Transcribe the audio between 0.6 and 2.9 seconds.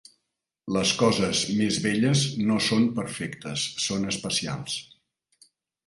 Les coses més belles no són